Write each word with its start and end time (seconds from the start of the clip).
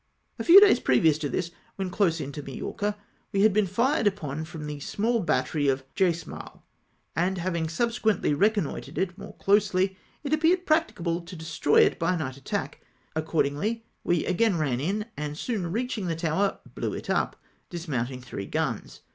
A 0.39 0.43
few 0.43 0.59
days 0.59 0.79
previous 0.79 1.19
to 1.19 1.29
this, 1.29 1.51
when 1.75 1.91
close 1.91 2.17
to 2.17 2.41
Majorca, 2.41 2.97
we 3.31 3.43
had 3.43 3.53
been 3.53 3.67
fired 3.67 4.07
upon 4.07 4.45
from 4.45 4.65
the 4.65 4.77
smaU 4.79 5.23
battery 5.23 5.67
of 5.67 5.83
Jacemal, 5.93 6.63
and 7.15 7.37
having 7.37 7.69
subsequently 7.69 8.33
reconnoitred 8.33 8.97
it 8.97 9.15
more 9.15 9.37
closely, 9.37 9.95
it 10.23 10.33
appeared 10.33 10.65
practicable 10.65 11.21
to 11.21 11.35
destroy 11.35 11.81
it 11.81 11.99
by 11.99 12.15
a 12.15 12.17
night 12.17 12.35
attack. 12.35 12.81
Accordingly, 13.15 13.85
we 14.03 14.25
again 14.25 14.57
ran 14.57 14.79
in, 14.79 15.05
and 15.15 15.37
soon 15.37 15.71
reach 15.71 15.99
ing 15.99 16.07
the 16.07 16.15
tower, 16.15 16.57
blew 16.73 16.93
it 16.95 17.07
up, 17.07 17.35
dismounting 17.69 18.21
three 18.23 18.47
guns. 18.47 19.01